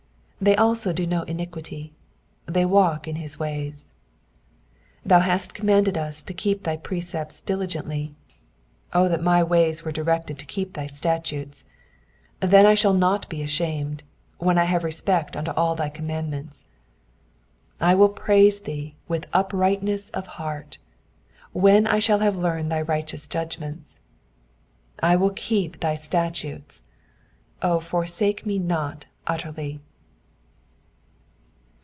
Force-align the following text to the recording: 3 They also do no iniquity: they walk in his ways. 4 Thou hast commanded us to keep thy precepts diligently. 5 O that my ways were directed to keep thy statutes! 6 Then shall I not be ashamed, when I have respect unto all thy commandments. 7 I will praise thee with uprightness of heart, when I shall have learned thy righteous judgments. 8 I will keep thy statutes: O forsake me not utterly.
3 0.41 0.45
They 0.45 0.55
also 0.55 0.91
do 0.91 1.05
no 1.05 1.21
iniquity: 1.21 1.93
they 2.47 2.65
walk 2.65 3.07
in 3.07 3.17
his 3.17 3.37
ways. 3.37 3.89
4 5.03 5.09
Thou 5.09 5.19
hast 5.19 5.53
commanded 5.53 5.99
us 5.99 6.23
to 6.23 6.33
keep 6.33 6.63
thy 6.63 6.77
precepts 6.77 7.41
diligently. 7.41 8.15
5 8.91 9.01
O 9.03 9.07
that 9.07 9.21
my 9.21 9.43
ways 9.43 9.85
were 9.85 9.91
directed 9.91 10.39
to 10.39 10.47
keep 10.47 10.73
thy 10.73 10.87
statutes! 10.87 11.63
6 12.41 12.49
Then 12.51 12.75
shall 12.75 12.95
I 12.95 12.97
not 12.97 13.29
be 13.29 13.43
ashamed, 13.43 14.01
when 14.39 14.57
I 14.57 14.63
have 14.63 14.83
respect 14.83 15.35
unto 15.37 15.51
all 15.51 15.75
thy 15.75 15.89
commandments. 15.89 16.65
7 17.77 17.91
I 17.91 17.93
will 17.93 18.09
praise 18.09 18.61
thee 18.61 18.95
with 19.07 19.29
uprightness 19.33 20.09
of 20.09 20.25
heart, 20.41 20.79
when 21.51 21.85
I 21.85 21.99
shall 21.99 22.17
have 22.17 22.35
learned 22.35 22.71
thy 22.71 22.81
righteous 22.81 23.27
judgments. 23.27 23.99
8 25.03 25.03
I 25.09 25.15
will 25.17 25.29
keep 25.35 25.79
thy 25.79 25.93
statutes: 25.93 26.81
O 27.61 27.79
forsake 27.79 28.43
me 28.43 28.57
not 28.57 29.05
utterly. 29.27 29.81